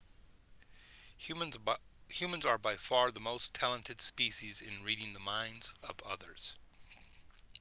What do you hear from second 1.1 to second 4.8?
humans are by far the most talented species